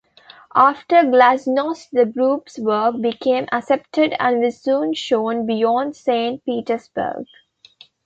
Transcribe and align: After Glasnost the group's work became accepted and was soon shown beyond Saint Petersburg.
After 0.55 1.03
Glasnost 1.03 1.89
the 1.91 2.07
group's 2.07 2.57
work 2.57 2.99
became 3.01 3.45
accepted 3.51 4.15
and 4.19 4.39
was 4.39 4.59
soon 4.59 4.95
shown 4.95 5.45
beyond 5.45 5.95
Saint 5.95 6.43
Petersburg. 6.43 7.27